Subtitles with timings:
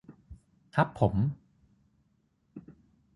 [0.77, 1.15] ฮับผม